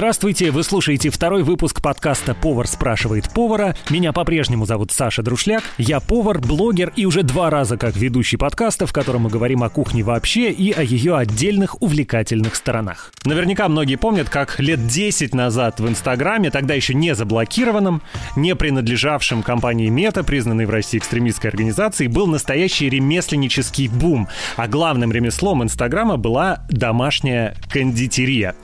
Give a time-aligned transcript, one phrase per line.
[0.00, 3.76] Здравствуйте, вы слушаете второй выпуск подкаста «Повар спрашивает повара».
[3.90, 5.62] Меня по-прежнему зовут Саша Друшляк.
[5.76, 9.68] Я повар, блогер и уже два раза как ведущий подкаста, в котором мы говорим о
[9.68, 13.12] кухне вообще и о ее отдельных увлекательных сторонах.
[13.26, 18.00] Наверняка многие помнят, как лет 10 назад в Инстаграме, тогда еще не заблокированном,
[18.36, 24.28] не принадлежавшем компании Мета, признанной в России экстремистской организацией, был настоящий ремесленнический бум.
[24.56, 28.54] А главным ремеслом Инстаграма была домашняя кондитерия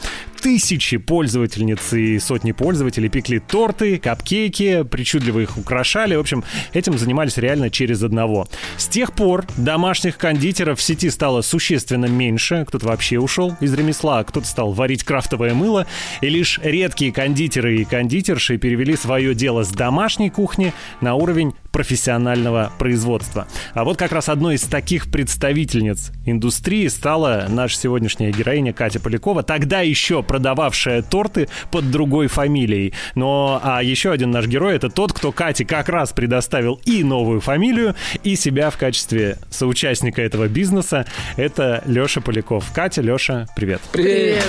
[0.46, 6.14] тысячи пользовательниц и сотни пользователей пекли торты, капкейки, причудливо их украшали.
[6.14, 8.46] В общем, этим занимались реально через одного.
[8.77, 12.64] С тех пор домашних кондитеров в сети стало существенно меньше.
[12.68, 15.84] Кто-то вообще ушел из ремесла, а кто-то стал варить крафтовое мыло.
[16.20, 22.73] И лишь редкие кондитеры и кондитерши перевели свое дело с домашней кухни на уровень профессионального
[22.79, 23.46] производства.
[23.74, 29.43] А вот как раз одной из таких представительниц индустрии стала наша сегодняшняя героиня Катя Полякова,
[29.43, 32.95] тогда еще продававшая торты под другой фамилией.
[33.15, 37.43] Но а еще один наш герой это тот, кто Кате как раз предоставил и новую
[37.43, 41.05] фамилию, и себя в качестве соучастника этого бизнеса.
[41.37, 42.73] Это Леша Поляков.
[42.73, 43.83] Катя, Леша, привет.
[43.93, 44.46] Привет.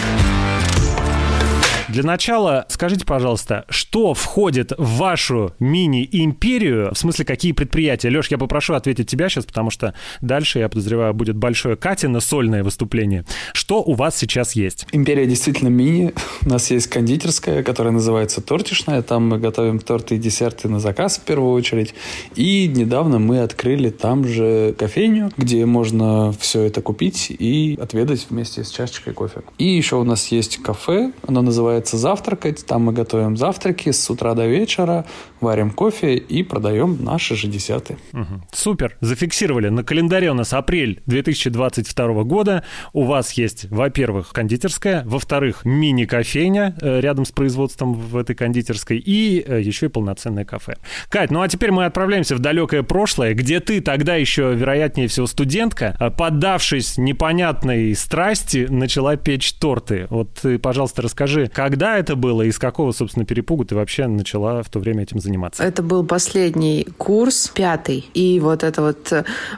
[1.90, 6.94] Для начала скажите, пожалуйста, что входит в вашу мини-империю?
[6.94, 8.10] В смысле, какие предприятия?
[8.10, 12.62] Леш, я попрошу ответить тебя сейчас, потому что дальше, я подозреваю, будет большое Катина сольное
[12.62, 13.24] выступление.
[13.54, 14.86] Что у вас сейчас есть?
[14.92, 16.14] Империя действительно мини.
[16.46, 19.02] У нас есть кондитерская, которая называется «Тортишная».
[19.02, 21.94] Там мы готовим торты и десерты на заказ в первую очередь.
[22.36, 28.66] И недавно мы открыли там же кофейню, где можно все это купить и отведать вместе
[28.66, 29.42] с чашечкой кофе.
[29.58, 32.66] И еще у нас есть кафе, оно называется называется «Завтракать».
[32.66, 35.06] Там мы готовим завтраки с утра до вечера,
[35.42, 37.98] варим кофе и продаем наши же десерты.
[38.14, 38.42] Угу.
[38.52, 38.98] Супер.
[39.02, 39.70] Зафиксировали.
[39.70, 42.64] На календаре у нас апрель 2022 года.
[42.94, 49.44] У вас есть, во-первых, кондитерская, во-вторых, мини-кофейня э, рядом с производством в этой кондитерской и
[49.46, 50.78] э, еще и полноценное кафе.
[51.10, 55.28] Кать, ну а теперь мы отправляемся в далекое прошлое, где ты тогда еще, вероятнее всего,
[55.28, 60.08] студентка, э, поддавшись непонятной страсти, начала печь торты.
[60.10, 64.64] Вот ты, пожалуйста, расскажи, когда это было и с какого, собственно, перепугу ты вообще начала
[64.64, 65.27] в то время этим заниматься?
[65.60, 68.10] Это был последний курс, пятый.
[68.14, 69.14] И вот это вот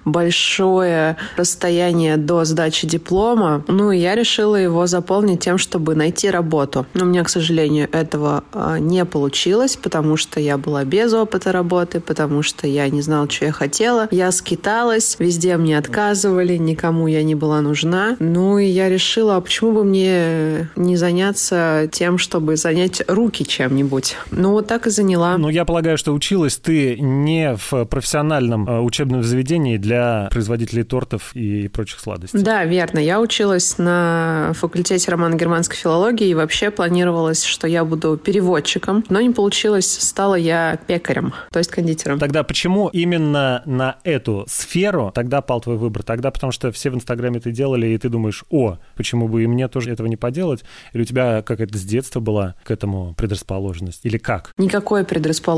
[0.05, 6.85] большое расстояние до сдачи диплома, ну, я решила его заполнить тем, чтобы найти работу.
[6.93, 11.51] Но у меня, к сожалению, этого а, не получилось, потому что я была без опыта
[11.51, 14.07] работы, потому что я не знала, что я хотела.
[14.11, 18.15] Я скиталась, везде мне отказывали, никому я не была нужна.
[18.19, 24.15] Ну, и я решила, а почему бы мне не заняться тем, чтобы занять руки чем-нибудь.
[24.31, 25.37] Ну, вот так и заняла.
[25.37, 31.35] Ну, я полагаю, что училась ты не в профессиональном э, учебном заведении для производителей тортов
[31.35, 32.41] и прочих сладостей.
[32.41, 32.99] Да, верно.
[32.99, 39.31] Я училась на факультете романо-германской филологии и вообще планировалось, что я буду переводчиком, но не
[39.31, 39.87] получилось.
[39.99, 42.19] Стала я пекарем, то есть кондитером.
[42.19, 46.03] Тогда почему именно на эту сферу тогда пал твой выбор?
[46.03, 49.47] Тогда потому что все в Инстаграме это делали, и ты думаешь, о, почему бы и
[49.47, 50.63] мне тоже этого не поделать?
[50.93, 54.05] Или у тебя какая-то детства была к этому предрасположенность?
[54.05, 54.53] Или как?
[54.57, 55.48] Никакой предрасположенности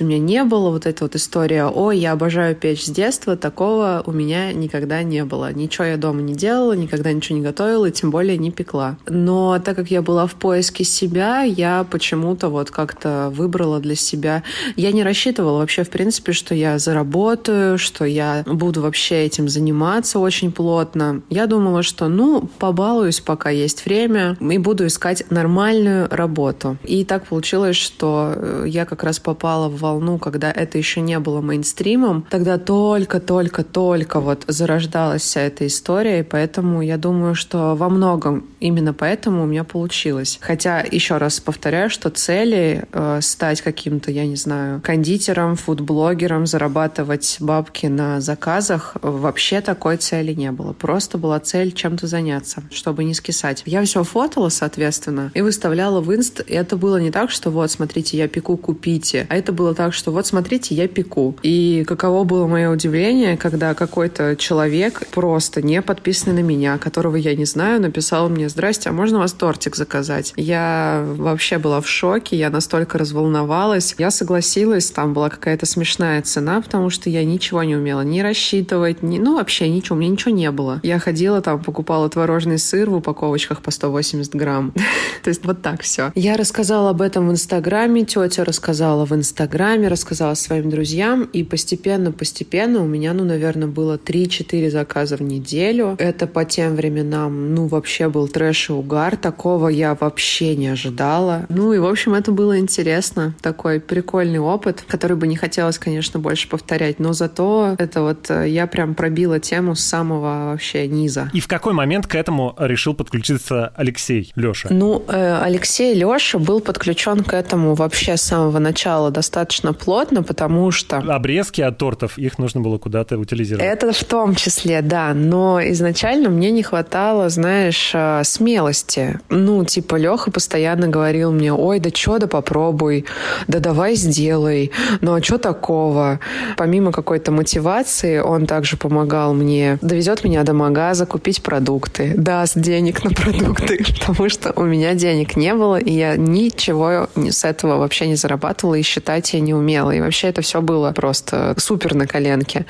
[0.00, 0.70] у меня не было.
[0.70, 5.24] Вот эта вот история, ой, я обожаю печь с детства, такого у меня никогда не
[5.24, 5.52] было.
[5.52, 8.96] Ничего я дома не делала, никогда ничего не готовила, и тем более не пекла.
[9.08, 14.42] Но так как я была в поиске себя, я почему-то вот как-то выбрала для себя...
[14.76, 20.18] Я не рассчитывала вообще, в принципе, что я заработаю, что я буду вообще этим заниматься
[20.18, 21.22] очень плотно.
[21.30, 26.76] Я думала, что, ну, побалуюсь, пока есть время, и буду искать нормальную работу.
[26.84, 31.18] И так получилось, что э, я как раз попала в волну, когда это еще не
[31.18, 32.26] было мейнстримом.
[32.28, 38.92] Тогда только-только-только вот зарождалась вся эта история, и поэтому я думаю, что во многом именно
[38.92, 40.38] поэтому у меня получилось.
[40.42, 47.38] Хотя, еще раз повторяю, что цели э, стать каким-то, я не знаю, кондитером, фудблогером, зарабатывать
[47.40, 50.74] бабки на заказах, вообще такой цели не было.
[50.74, 53.62] Просто была цель чем-то заняться, чтобы не скисать.
[53.64, 57.70] Я все фотала, соответственно, и выставляла в инст, и это было не так, что вот,
[57.70, 61.36] смотрите, я пеку, купите, а это было так, что вот, смотрите, я пеку.
[61.42, 67.34] И каково было мое удивление, когда какой-то человек, просто не подписанный на меня, которого я
[67.34, 70.32] не знаю, написал мне, здрасте, а можно вас тортик заказать?
[70.36, 73.94] Я вообще была в шоке, я настолько разволновалась.
[73.98, 79.02] Я согласилась, там была какая-то смешная цена, потому что я ничего не умела ни рассчитывать,
[79.02, 80.80] ни, ну вообще ничего, у меня ничего не было.
[80.82, 84.72] Я ходила там, покупала творожный сыр в упаковочках по 180 грамм.
[85.22, 86.12] То есть вот так все.
[86.14, 91.44] Я рассказала об этом в Инстаграме, тетя рассказала в в Инстаграме, рассказала своим друзьям, и
[91.44, 95.96] постепенно-постепенно у меня, ну, наверное, было 3-4 заказа в неделю.
[95.98, 99.16] Это по тем временам, ну, вообще был трэш и угар.
[99.16, 101.44] Такого я вообще не ожидала.
[101.50, 103.34] Ну, и, в общем, это было интересно.
[103.42, 106.98] Такой прикольный опыт, который бы не хотелось, конечно, больше повторять.
[106.98, 111.30] Но зато это вот э, я прям пробила тему с самого вообще низа.
[111.34, 114.68] И в какой момент к этому решил подключиться Алексей, Леша?
[114.70, 120.70] Ну, э, Алексей Леша был подключен к этому вообще с самого начала достаточно плотно, потому
[120.70, 120.98] что...
[120.98, 123.66] Обрезки от тортов, их нужно было куда-то утилизировать.
[123.66, 125.14] Это в том числе, да.
[125.14, 129.20] Но изначально мне не хватало, знаешь, э, смелости.
[129.28, 133.04] Ну, типа, Леха постоянно говорил мне, ой, да чё, да попробуй,
[133.48, 134.70] да давай сделай,
[135.00, 136.20] ну а что такого?
[136.56, 143.04] Помимо какой-то мотивации, он также помогал мне, довезет меня до магаза, купить продукты, даст денег
[143.04, 148.06] на продукты, потому что у меня денег не было, и я ничего с этого вообще
[148.06, 149.90] не зарабатывала, и считать я не умела.
[149.90, 152.66] И вообще это все было просто супер на коленке.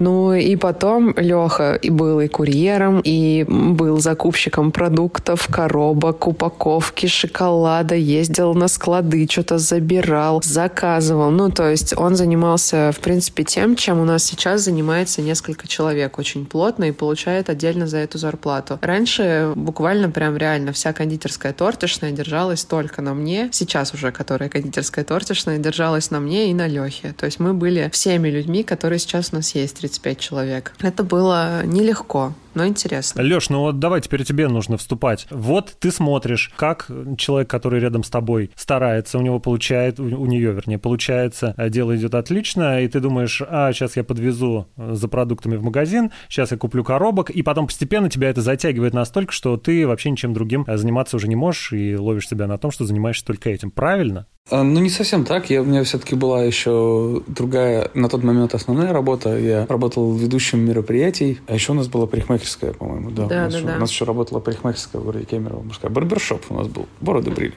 [0.00, 7.94] Ну и потом Леха и был и курьером, и был закупщиком продуктов, коробок, упаковки, шоколада,
[7.94, 11.30] ездил на склады, что-то забирал, заказывал.
[11.30, 16.18] Ну, то есть он занимался, в принципе, тем, чем у нас сейчас занимается несколько человек
[16.18, 18.78] очень плотно и получает отдельно за эту зарплату.
[18.82, 23.48] Раньше буквально прям реально вся кондитерская тортишная держалась только на мне.
[23.52, 27.14] Сейчас уже, которая кондитерская тортишная, держалась на мне и на Лехе.
[27.16, 30.72] То есть мы были всеми людьми, которые сейчас у нас есть, 35 человек.
[30.80, 33.22] Это было нелегко но интересно.
[33.22, 35.26] Леш, ну вот давай теперь тебе нужно вступать.
[35.30, 40.52] Вот ты смотришь, как человек, который рядом с тобой старается, у него получает, у нее,
[40.52, 45.08] вернее, получается, а дело идет отлично, и ты думаешь, а, сейчас я подвезу э, за
[45.08, 49.56] продуктами в магазин, сейчас я куплю коробок, и потом постепенно тебя это затягивает настолько, что
[49.56, 52.84] ты вообще ничем другим э, заниматься уже не можешь и ловишь себя на том, что
[52.84, 53.70] занимаешься только этим.
[53.70, 54.26] Правильно?
[54.50, 55.48] А, ну, не совсем так.
[55.50, 59.38] Я, у меня все-таки была еще другая, на тот момент основная работа.
[59.38, 62.39] Я работал ведущим мероприятий, а еще у нас была парикмахерская,
[62.72, 63.10] по-моему.
[63.10, 63.76] Да, да, у, нас да, еще, да.
[63.76, 65.90] у нас еще работала парикмахерская в городе Кемерово, мужская.
[65.90, 67.54] Барбершоп у нас был, бороды брили.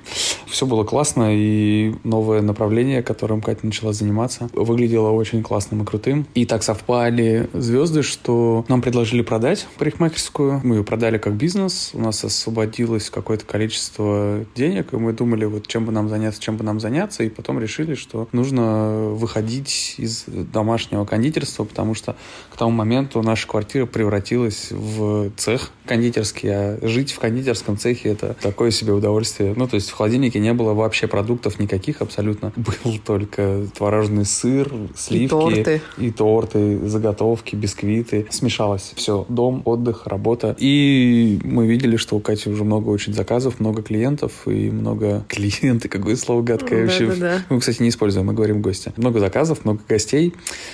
[0.47, 6.27] Все было классно, и новое направление, которым Катя начала заниматься, выглядело очень классным и крутым.
[6.35, 10.61] И так совпали звезды, что нам предложили продать парикмахерскую.
[10.63, 15.67] Мы ее продали как бизнес, у нас освободилось какое-то количество денег, и мы думали, вот
[15.67, 20.25] чем бы нам заняться, чем бы нам заняться, и потом решили, что нужно выходить из
[20.27, 22.15] домашнего кондитерства, потому что
[22.49, 28.35] к тому моменту наша квартира превратилась в цех кондитерский, а жить в кондитерском цехе это
[28.41, 29.53] такое себе удовольствие.
[29.55, 32.53] Ну, то есть в холодильнике не было вообще продуктов никаких абсолютно.
[32.55, 35.25] Был только творожный сыр, сливки.
[35.25, 35.81] И торты.
[35.97, 38.27] И торты, заготовки, бисквиты.
[38.29, 39.25] Смешалось все.
[39.29, 40.55] Дом, отдых, работа.
[40.59, 45.89] И мы видели, что у Кати уже много очень заказов, много клиентов и много клиенты,
[45.89, 47.07] какое слово гадкое вообще.
[47.07, 47.45] Да-да-да.
[47.49, 48.93] Мы, кстати, не используем, мы говорим гости.
[48.97, 50.33] Много заказов, много гостей.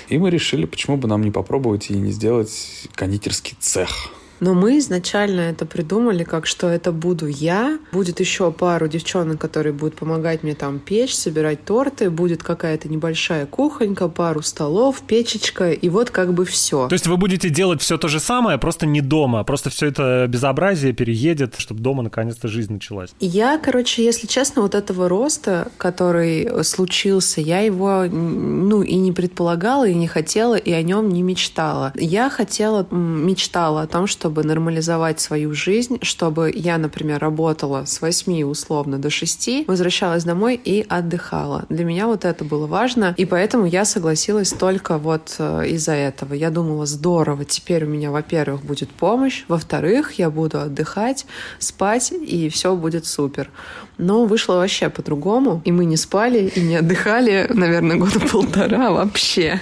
[0.09, 3.88] И мы решили, почему бы нам не попробовать и не сделать кондитерский цех.
[3.89, 4.18] Pierre.
[4.39, 9.73] Но мы изначально это придумали, как что это буду я, будет еще пару девчонок, которые
[9.73, 15.89] будут помогать мне там печь, собирать торты, будет какая-то небольшая кухонька, пару столов, печечка, и
[15.89, 16.87] вот как бы все.
[16.87, 20.25] То есть вы будете делать все то же самое, просто не дома, просто все это
[20.27, 23.09] безобразие переедет, чтобы дома наконец-то жизнь началась.
[23.19, 29.87] Я, короче, если честно, вот этого роста, который случился, я его, ну, и не предполагала,
[29.87, 31.91] и не хотела, и о нем не мечтала.
[31.95, 37.99] Я хотела, мечтала о том, что чтобы нормализовать свою жизнь, чтобы я, например, работала с
[37.99, 41.65] 8 условно до 6, возвращалась домой и отдыхала.
[41.69, 46.35] Для меня вот это было важно, и поэтому я согласилась только вот э, из-за этого.
[46.35, 51.25] Я думала, здорово, теперь у меня, во-первых, будет помощь, во-вторых, я буду отдыхать,
[51.57, 53.49] спать, и все будет супер.
[53.99, 59.59] Но вышло вообще по-другому, и мы не спали, и не отдыхали, наверное, года полтора вообще.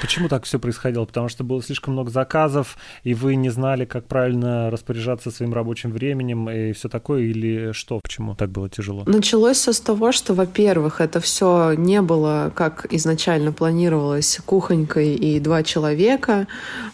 [0.00, 1.04] Почему так все происходило?
[1.04, 5.92] Потому что было слишком много заказов, и вы не знали, как правильно распоряжаться своим рабочим
[5.92, 8.00] временем и все такое, или что?
[8.02, 9.04] Почему так было тяжело?
[9.06, 15.40] Началось все с того, что, во-первых, это все не было, как изначально планировалось, кухонькой и
[15.40, 16.48] два человека.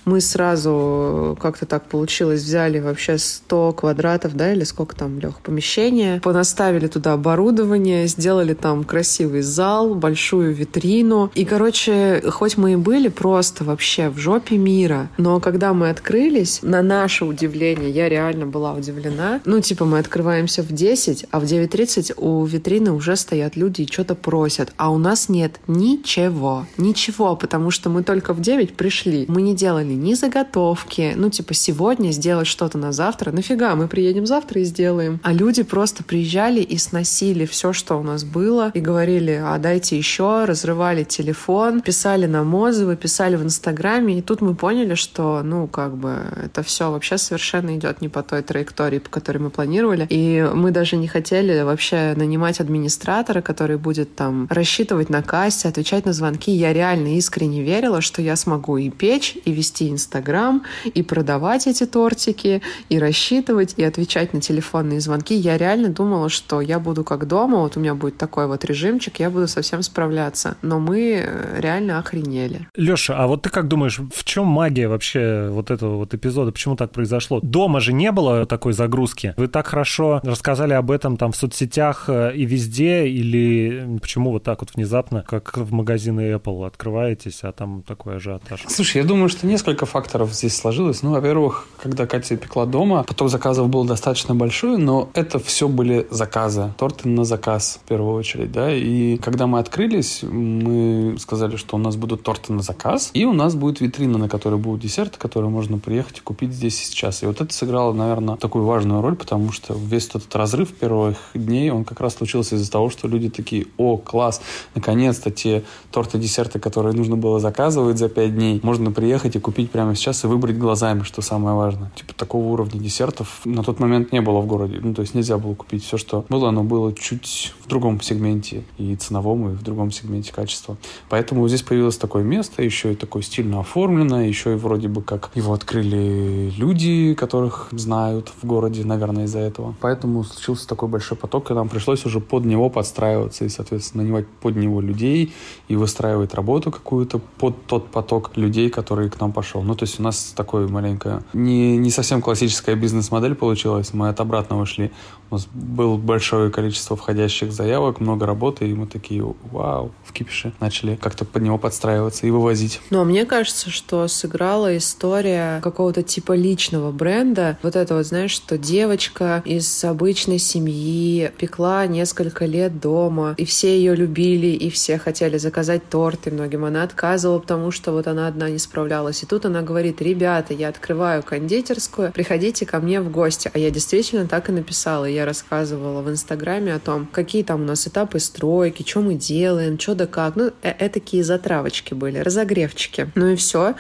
[0.05, 6.21] Мы сразу, как-то так получилось, взяли вообще 100 квадратов, да, или сколько там, Лех, помещения,
[6.51, 11.31] понаставили туда оборудование, сделали там красивый зал, большую витрину.
[11.37, 16.59] И, короче, хоть мы и были просто вообще в жопе мира, но когда мы открылись,
[16.63, 19.41] на наше удивление, я реально была удивлена.
[19.45, 23.93] Ну, типа, мы открываемся в 10, а в 9.30 у витрины уже стоят люди и
[23.93, 24.73] что-то просят.
[24.77, 26.67] А у нас нет ничего.
[26.77, 29.25] Ничего, потому что мы только в 9 пришли.
[29.29, 31.13] Мы не делали ни заготовки.
[31.15, 33.31] Ну, типа, сегодня сделать что-то на завтра.
[33.31, 33.77] Нафига?
[33.77, 35.21] Мы приедем завтра и сделаем.
[35.23, 36.03] А люди просто
[36.41, 41.81] приезжали и сносили все, что у нас было, и говорили, а дайте еще, разрывали телефон,
[41.81, 44.19] писали нам отзывы, писали в Инстаграме.
[44.19, 48.23] И тут мы поняли, что, ну, как бы, это все вообще совершенно идет не по
[48.23, 50.07] той траектории, по которой мы планировали.
[50.09, 56.07] И мы даже не хотели вообще нанимать администратора, который будет там рассчитывать на кассе, отвечать
[56.07, 56.53] на звонки.
[56.53, 61.85] Я реально искренне верила, что я смогу и печь, и вести Инстаграм, и продавать эти
[61.87, 65.35] тортики, и рассчитывать, и отвечать на телефонные звонки.
[65.35, 69.21] Я реально думала, что я буду как дома, вот у меня будет такой вот режимчик,
[69.21, 70.57] я буду совсем справляться.
[70.63, 72.69] Но мы э, реально охренели.
[72.75, 76.53] Леша, а вот ты как думаешь, в чем магия вообще вот этого вот эпизода?
[76.53, 77.41] Почему так произошло?
[77.43, 79.35] Дома же не было такой загрузки.
[79.37, 84.45] Вы так хорошо рассказали об этом там в соцсетях э, и везде, или почему вот
[84.45, 88.65] так вот внезапно, как в магазины Apple открываетесь, а там такой ажиотаж?
[88.69, 91.03] Слушай, я думаю, что несколько факторов здесь сложилось.
[91.03, 96.07] Ну, во-первых, когда Катя пекла дома, поток заказов был достаточно большой, но это все были
[96.21, 101.77] заказы, торты на заказ в первую очередь, да, и когда мы открылись, мы сказали, что
[101.77, 105.19] у нас будут торты на заказ, и у нас будет витрина, на которой будут десерты,
[105.19, 107.23] которые можно приехать и купить здесь и сейчас.
[107.23, 111.71] И вот это сыграло, наверное, такую важную роль, потому что весь этот разрыв первых дней,
[111.71, 114.43] он как раз случился из-за того, что люди такие, о, класс,
[114.75, 119.71] наконец-то те торты, десерты, которые нужно было заказывать за пять дней, можно приехать и купить
[119.71, 121.91] прямо сейчас и выбрать глазами, что самое важное.
[121.97, 124.81] Типа такого уровня десертов на тот момент не было в городе.
[124.83, 128.65] Ну, то есть нельзя было купить все, что было, оно было чуть в другом сегменте
[128.79, 130.77] и ценовом, и в другом сегменте качества.
[131.09, 135.31] Поэтому здесь появилось такое место, еще и такое стильно оформлено, еще и вроде бы как
[135.35, 139.75] его открыли люди, которых знают в городе, наверное, из-за этого.
[139.81, 144.27] Поэтому случился такой большой поток, и нам пришлось уже под него подстраиваться и, соответственно, нанимать
[144.27, 145.33] под него людей
[145.69, 149.63] и выстраивать работу какую-то под тот поток людей, который к нам пошел.
[149.63, 154.21] Ну, то есть у нас такое маленькое, не, не совсем классическая бизнес-модель получилась, мы от
[154.21, 154.91] обратного шли.
[155.31, 155.49] У нас
[155.91, 160.53] было большое количество входящих заявок, много работы, и мы такие, вау, в кипише.
[160.61, 162.81] Начали как-то под него подстраиваться и вывозить.
[162.91, 167.59] Но мне кажется, что сыграла история какого-то типа личного бренда.
[167.63, 173.77] Вот это вот, знаешь, что девочка из обычной семьи пекла несколько лет дома, и все
[173.77, 178.29] ее любили, и все хотели заказать торт, и многим она отказывала, потому что вот она
[178.29, 179.23] одна не справлялась.
[179.23, 183.51] И тут она говорит, ребята, я открываю кондитерскую, приходите ко мне в гости.
[183.53, 185.05] А я действительно так и написала.
[185.05, 189.79] Я рассказывала в Инстаграме о том, какие там у нас этапы стройки, что мы делаем,
[189.79, 190.37] что да как.
[190.37, 193.11] Ну, э такие затравочки были, разогревчики.
[193.15, 193.75] Ну и все.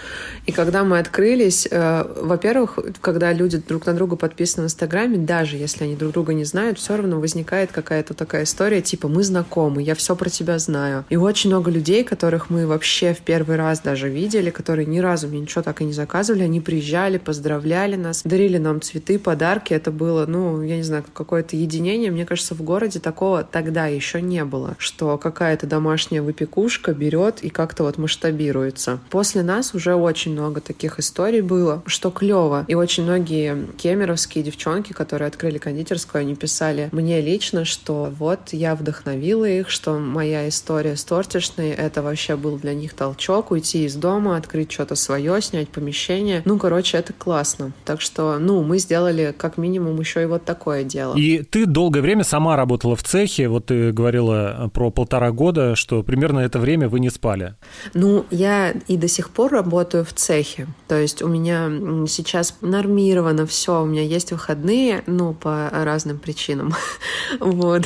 [0.46, 5.56] И когда мы открылись, э, во-первых, когда люди друг на друга подписаны в Инстаграме, даже
[5.56, 9.82] если они друг друга не знают, все равно возникает какая-то такая история, типа мы знакомы,
[9.82, 11.04] я все про тебя знаю.
[11.10, 15.28] И очень много людей, которых мы вообще в первый раз даже видели, которые ни разу
[15.28, 19.74] мне ничего так и не заказывали, они приезжали, поздравляли нас, дарили нам цветы, подарки.
[19.74, 21.89] Это было, ну, я не знаю, какое-то единение.
[21.98, 27.50] Мне кажется, в городе такого тогда еще не было, что какая-то домашняя выпекушка берет и
[27.50, 29.00] как-то вот масштабируется.
[29.10, 32.64] После нас уже очень много таких историй было, что клево.
[32.68, 38.74] И очень многие кемеровские девчонки, которые открыли кондитерскую, они писали мне лично, что вот я
[38.74, 43.94] вдохновила их, что моя история с тортишной, это вообще был для них толчок, уйти из
[43.94, 46.42] дома, открыть что-то свое, снять помещение.
[46.44, 47.72] Ну, короче, это классно.
[47.84, 51.16] Так что, ну, мы сделали как минимум еще и вот такое дело.
[51.16, 56.02] И ты долгое время сама работала в цехе, вот ты говорила про полтора года, что
[56.02, 57.54] примерно это время вы не спали.
[57.94, 60.66] Ну, я и до сих пор работаю в цехе.
[60.88, 61.70] То есть у меня
[62.06, 66.74] сейчас нормировано все, у меня есть выходные, ну, по разным причинам.
[67.40, 67.84] Вот.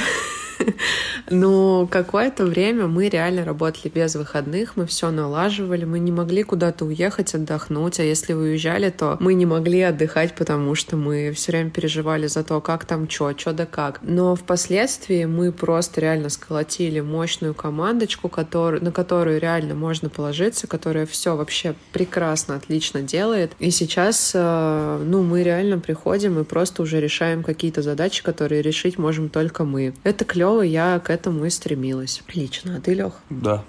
[1.31, 6.85] Но какое-то время мы реально работали без выходных, мы все налаживали, мы не могли куда-то
[6.85, 11.53] уехать, отдохнуть, а если вы уезжали, то мы не могли отдыхать, потому что мы все
[11.53, 14.01] время переживали за то, как там что, что да как.
[14.03, 21.07] Но впоследствии мы просто реально сколотили мощную командочку, который, на которую реально можно положиться, которая
[21.07, 23.53] все вообще прекрасно, отлично делает.
[23.59, 28.99] И сейчас, э, ну, мы реально приходим и просто уже решаем какие-то задачи, которые решить
[28.99, 29.95] можем только мы.
[30.05, 32.77] Это клево, я к этому и стремилась лично.
[32.77, 33.15] А ты, Лех?
[33.31, 33.65] Да.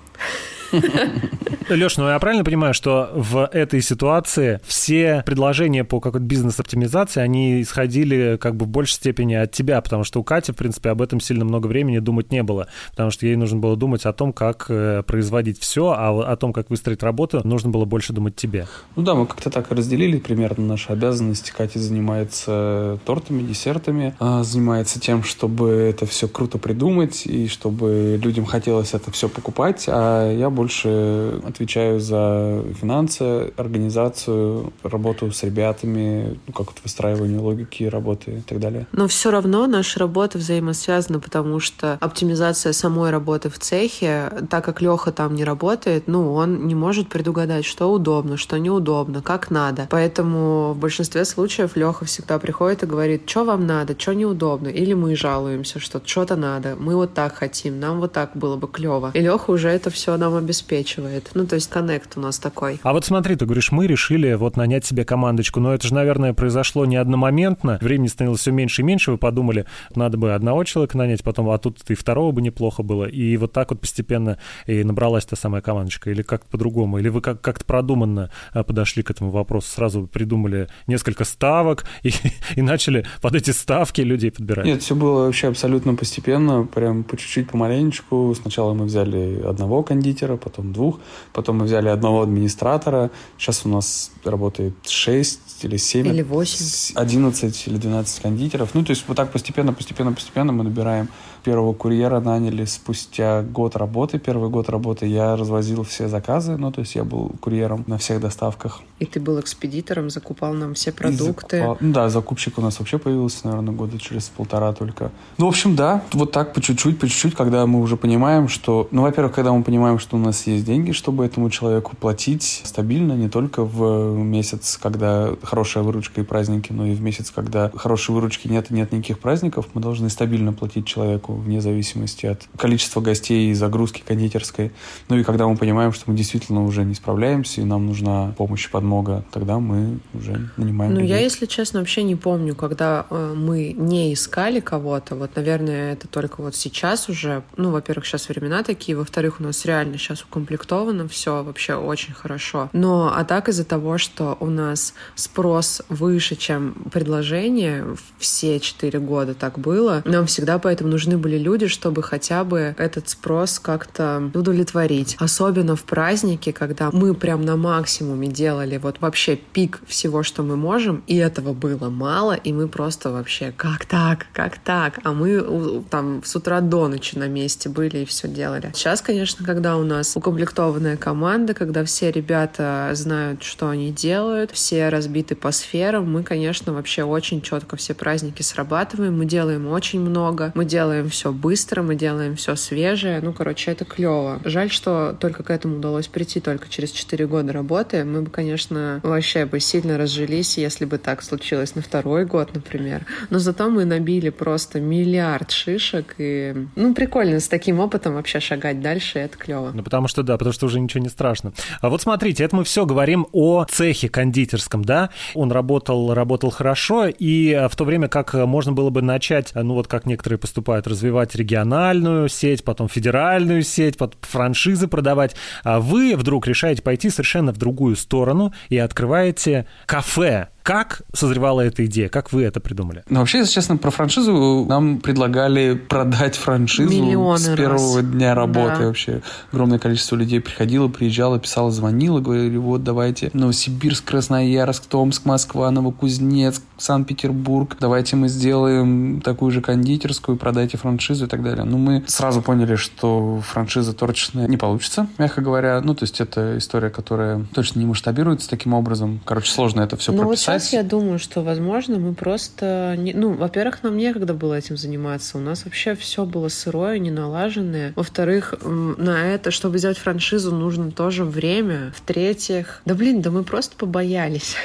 [1.68, 7.62] Леш, ну я правильно понимаю, что в этой ситуации все предложения по какой-то бизнес-оптимизации, они
[7.62, 11.02] исходили как бы в большей степени от тебя, потому что у Кати, в принципе, об
[11.02, 14.32] этом сильно много времени думать не было, потому что ей нужно было думать о том,
[14.32, 18.68] как э, производить все, а о том, как выстроить работу, нужно было больше думать тебе.
[18.96, 21.52] Ну да, мы как-то так разделили примерно наши обязанности.
[21.56, 28.46] Катя занимается тортами, десертами, а занимается тем, чтобы это все круто придумать и чтобы людям
[28.46, 36.54] хотелось это все покупать, а я больше отвечаю за финансы, организацию, работу с ребятами, ну,
[36.54, 38.88] как вот выстраивание логики работы и так далее.
[38.92, 44.82] Но все равно наша работа взаимосвязана, потому что оптимизация самой работы в цехе, так как
[44.82, 49.88] Леха там не работает, ну, он не может предугадать, что удобно, что неудобно, как надо.
[49.90, 54.68] Поэтому в большинстве случаев Леха всегда приходит и говорит, что вам надо, что неудобно.
[54.68, 58.68] Или мы жалуемся, что что-то надо, мы вот так хотим, нам вот так было бы
[58.68, 59.12] клево.
[59.14, 61.30] И Леха уже это все нам обеспечивает.
[61.34, 62.80] Ну, то есть коннект у нас такой.
[62.84, 66.34] А вот смотри, ты говоришь, мы решили вот нанять себе командочку, но это же, наверное,
[66.34, 70.98] произошло не одномоментно, времени становилось все меньше и меньше, вы подумали, надо бы одного человека
[70.98, 74.38] нанять, потом, а тут и второго бы неплохо было, и вот так вот постепенно
[74.68, 79.04] и набралась та самая командочка, или как-то по-другому, или вы как- как-то продуманно а, подошли
[79.04, 82.12] к этому вопросу, сразу придумали несколько ставок и,
[82.56, 84.66] и начали под эти ставки людей подбирать?
[84.66, 88.36] Нет, все было вообще абсолютно постепенно, прям по чуть-чуть, помаленечку.
[88.40, 91.00] Сначала мы взяли одного кондитера, потом двух,
[91.36, 93.12] потом мы взяли одного администратора.
[93.38, 96.08] Сейчас у нас работает шесть или семь.
[96.08, 96.96] Или восемь.
[96.96, 98.74] Одиннадцать или двенадцать кондитеров.
[98.74, 101.10] Ну, то есть вот так постепенно, постепенно, постепенно мы набираем
[101.46, 104.18] первого курьера наняли спустя год работы.
[104.18, 108.20] Первый год работы я развозил все заказы, ну, то есть я был курьером на всех
[108.20, 108.82] доставках.
[108.98, 111.58] И ты был экспедитором, закупал нам все продукты.
[111.58, 111.78] Закупал...
[111.80, 115.12] Ну, да, закупщик у нас вообще появился, наверное, года через полтора только.
[115.38, 118.88] Ну, в общем, да, вот так по чуть-чуть, по чуть-чуть, когда мы уже понимаем, что...
[118.90, 123.14] Ну, во-первых, когда мы понимаем, что у нас есть деньги, чтобы этому человеку платить стабильно,
[123.14, 128.16] не только в месяц, когда хорошая выручка и праздники, но и в месяц, когда хорошей
[128.16, 133.02] выручки нет и нет никаких праздников, мы должны стабильно платить человеку вне зависимости от количества
[133.02, 134.72] гостей и загрузки кондитерской.
[135.10, 138.68] Ну и когда мы понимаем, что мы действительно уже не справляемся, и нам нужна помощь
[138.68, 141.16] и подмога, тогда мы уже нанимаем Ну, людей.
[141.16, 145.16] я, если честно, вообще не помню, когда э, мы не искали кого-то.
[145.16, 147.44] Вот, наверное, это только вот сейчас уже.
[147.58, 152.70] Ну, во-первых, сейчас времена такие, во-вторых, у нас реально сейчас укомплектовано все вообще очень хорошо.
[152.74, 157.86] Но, а так из-за того, что у нас спрос выше, чем предложение,
[158.18, 163.10] все четыре года так было, нам всегда поэтому нужны были люди, чтобы хотя бы этот
[163.10, 165.18] спрос как-то удовлетворить.
[165.20, 170.56] Особенно в праздники, когда мы прям на максимуме делали вот вообще пик всего, что мы
[170.56, 175.00] можем, и этого было мало, и мы просто вообще как так, как так?
[175.04, 178.70] А мы там с утра до ночи на месте были и все делали.
[178.76, 184.90] Сейчас, конечно, когда у нас укомплектованная команда, когда все ребята знают, что они делают, все
[184.90, 190.52] разбиты по сферам, мы, конечно, вообще очень четко все праздники срабатываем, мы делаем очень много,
[190.54, 193.22] мы делаем все быстро, мы делаем все свежее.
[193.22, 194.42] Ну, короче, это клево.
[194.44, 198.04] Жаль, что только к этому удалось прийти только через 4 года работы.
[198.04, 203.06] Мы бы, конечно, вообще бы сильно разжились, если бы так случилось на второй год, например.
[203.30, 206.16] Но зато мы набили просто миллиард шишек.
[206.18, 209.72] И, ну, прикольно с таким опытом вообще шагать дальше, это клево.
[209.74, 211.54] Ну, потому что, да, потому что уже ничего не страшно.
[211.80, 215.12] А вот смотрите, это мы все говорим о цехе кондитерском, да?
[215.34, 219.88] Он работал, работал хорошо, и в то время как можно было бы начать, ну, вот
[219.88, 226.48] как некоторые поступают, развивать региональную сеть, потом федеральную сеть, потом франшизы продавать, а вы вдруг
[226.48, 232.10] решаете пойти совершенно в другую сторону и открываете кафе как созревала эта идея?
[232.10, 233.04] Как вы это придумали?
[233.08, 238.06] Ну, вообще, если честно, про франшизу нам предлагали продать франшизу Миллионы с первого раз.
[238.12, 238.88] дня работы Да.
[238.88, 239.22] вообще.
[239.52, 246.64] Огромное количество людей приходило, приезжало, писало, звонило, говорили, вот давайте Новосибирск, Красноярск, Томск, Москва, Новокузнецк,
[246.80, 247.78] Санкт-Петербург.
[247.80, 251.64] Давайте мы сделаем такую же кондитерскую, продайте франшизу и так далее.
[251.64, 255.80] Ну, мы сразу поняли, что франшиза торчная не получится, мягко говоря.
[255.82, 259.22] Ну, то есть это история, которая точно не масштабируется таким образом.
[259.26, 260.55] Короче, сложно это все Ну прописать.
[260.60, 262.96] Сейчас я думаю, что, возможно, мы просто...
[262.98, 263.14] Не...
[263.14, 265.38] Ну, во-первых, нам некогда было этим заниматься.
[265.38, 267.94] У нас вообще все было сырое, не налаженное.
[267.96, 271.94] Во-вторых, на это, чтобы сделать франшизу, нужно тоже время.
[271.96, 274.56] В-третьих, да блин, да мы просто побоялись.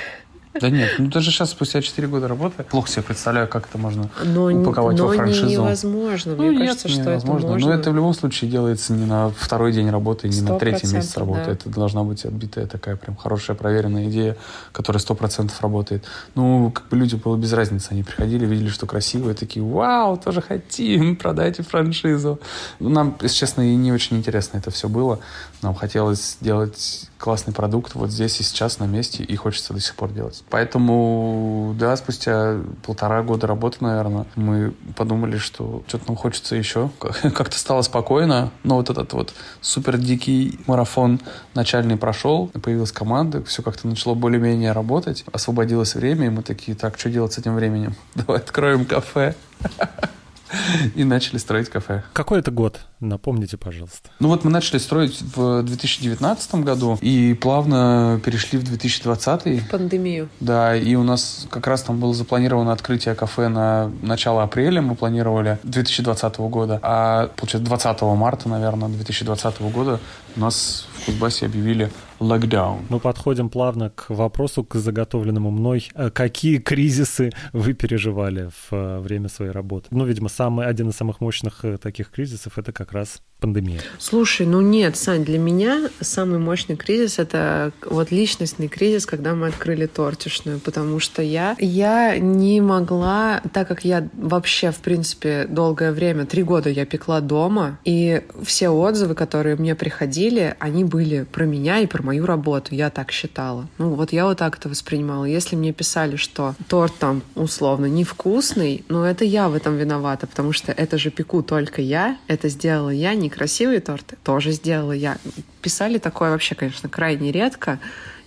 [0.58, 4.10] Да нет, ну даже сейчас, спустя 4 года работы, плохо себе представляю, как это можно
[4.24, 5.46] Но, упаковать но во франшизу.
[5.46, 6.34] невозможно.
[6.34, 7.38] Мне Ну, нет, кажется, что невозможно.
[7.38, 7.68] это можно.
[7.68, 11.16] Но это в любом случае делается не на второй день работы, не на третий месяц
[11.16, 11.44] работы.
[11.46, 11.52] да.
[11.52, 14.36] Это должна быть отбитая такая прям хорошая, проверенная идея,
[14.72, 16.04] которая сто процентов работает.
[16.34, 17.88] Ну, как бы люди было без разницы.
[17.92, 22.40] Они приходили, видели, что красиво, и такие, вау, тоже хотим, продайте франшизу.
[22.80, 25.20] Ну, Нам, если честно, и не очень интересно это все было.
[25.62, 29.94] Нам хотелось сделать классный продукт вот здесь и сейчас на месте, и хочется до сих
[29.94, 30.42] пор делать.
[30.48, 36.90] Поэтому, да, спустя полтора года работы, наверное, мы подумали, что что-то нам хочется еще.
[36.98, 41.20] Как-то стало спокойно, но вот этот вот супер дикий марафон
[41.54, 46.98] начальный прошел, появилась команда, все как-то начало более-менее работать, освободилось время, и мы такие, так,
[46.98, 47.94] что делать с этим временем?
[48.14, 49.34] Давай откроем кафе.
[50.94, 52.02] И начали строить кафе.
[52.12, 52.80] Какой это год?
[53.00, 54.10] Напомните, пожалуйста.
[54.18, 59.68] Ну вот мы начали строить в 2019 году и плавно перешли в 2020.
[59.70, 60.28] Пандемию.
[60.40, 64.94] Да, и у нас как раз там было запланировано открытие кафе на начало апреля, мы
[64.94, 70.00] планировали 2020 года, а получается 20 марта, наверное, 2020 года
[70.36, 72.86] у нас в Кузбассе объявили локдаун.
[72.88, 75.88] Мы подходим плавно к вопросу, к заготовленному мной.
[75.94, 79.88] Э, Какие кризисы вы переживали в э, время своей работы?
[79.90, 83.80] Ну, видимо, самый, один из самых мощных э, таких кризисов— это как раз пандемия.
[83.98, 89.48] Слушай, ну нет, Сань, для меня самый мощный кризис это вот личностный кризис, когда мы
[89.48, 95.92] открыли тортишную, потому что я, я не могла, так как я вообще, в принципе, долгое
[95.92, 101.44] время, три года я пекла дома, и все отзывы, которые мне приходили, они были про
[101.44, 103.68] меня и про мою работу, я так считала.
[103.78, 105.24] Ну вот я вот так это воспринимала.
[105.24, 110.52] Если мне писали, что торт там условно невкусный, ну это я в этом виновата, потому
[110.52, 115.18] что это же пеку только я, это сделала я, некрасивые торты тоже сделала я.
[115.62, 117.78] Писали такое вообще, конечно, крайне редко.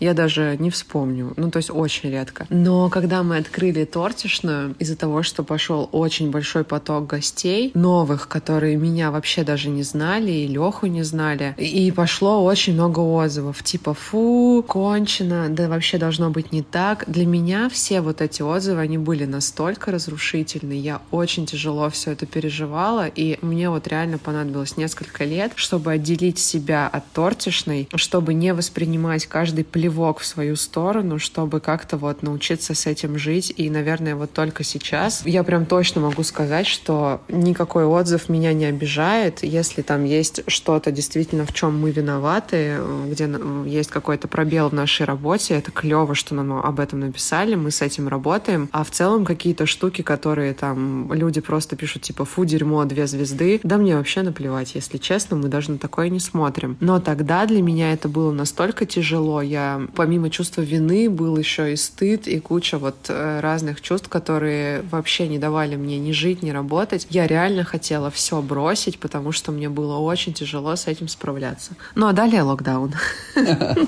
[0.03, 1.31] Я даже не вспомню.
[1.37, 2.45] Ну, то есть очень редко.
[2.49, 8.75] Но когда мы открыли тортишную, из-за того, что пошел очень большой поток гостей, новых, которые
[8.75, 13.93] меня вообще даже не знали, и Леху не знали, и пошло очень много отзывов, типа
[13.93, 17.05] «фу, кончено, да вообще должно быть не так».
[17.07, 22.25] Для меня все вот эти отзывы, они были настолько разрушительны, я очень тяжело все это
[22.25, 28.53] переживала, и мне вот реально понадобилось несколько лет, чтобы отделить себя от тортишной, чтобы не
[28.53, 33.53] воспринимать каждый плевок в свою сторону, чтобы как-то вот научиться с этим жить.
[33.55, 38.65] И, наверное, вот только сейчас я прям точно могу сказать, что никакой отзыв меня не
[38.65, 39.43] обижает.
[39.43, 42.77] Если там есть что-то действительно, в чем мы виноваты,
[43.07, 47.55] где на- есть какой-то пробел в нашей работе, это клево, что нам об этом написали,
[47.55, 48.69] мы с этим работаем.
[48.71, 53.59] А в целом какие-то штуки, которые там люди просто пишут, типа, фу, дерьмо, две звезды,
[53.63, 56.77] да мне вообще наплевать, если честно, мы даже на такое не смотрим.
[56.79, 61.75] Но тогда для меня это было настолько тяжело, я помимо чувства вины был еще и
[61.75, 66.51] стыд, и куча вот э, разных чувств, которые вообще не давали мне ни жить, ни
[66.51, 67.07] работать.
[67.09, 71.73] Я реально хотела все бросить, потому что мне было очень тяжело с этим справляться.
[71.95, 72.93] Ну а далее локдаун.